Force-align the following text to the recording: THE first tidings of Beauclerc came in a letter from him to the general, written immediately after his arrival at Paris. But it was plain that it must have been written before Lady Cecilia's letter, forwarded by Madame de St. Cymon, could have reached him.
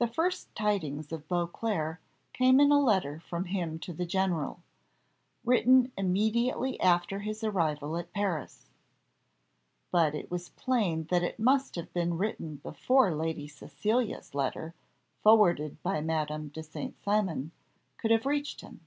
THE 0.00 0.08
first 0.08 0.52
tidings 0.56 1.12
of 1.12 1.28
Beauclerc 1.28 2.00
came 2.32 2.58
in 2.58 2.72
a 2.72 2.80
letter 2.80 3.20
from 3.20 3.44
him 3.44 3.78
to 3.78 3.92
the 3.92 4.04
general, 4.04 4.60
written 5.44 5.92
immediately 5.96 6.80
after 6.80 7.20
his 7.20 7.44
arrival 7.44 7.96
at 7.96 8.12
Paris. 8.12 8.66
But 9.92 10.16
it 10.16 10.32
was 10.32 10.48
plain 10.48 11.04
that 11.12 11.22
it 11.22 11.38
must 11.38 11.76
have 11.76 11.92
been 11.92 12.18
written 12.18 12.56
before 12.56 13.14
Lady 13.14 13.46
Cecilia's 13.46 14.34
letter, 14.34 14.74
forwarded 15.22 15.80
by 15.80 16.00
Madame 16.00 16.48
de 16.48 16.64
St. 16.64 16.96
Cymon, 17.04 17.52
could 17.98 18.10
have 18.10 18.26
reached 18.26 18.62
him. 18.62 18.84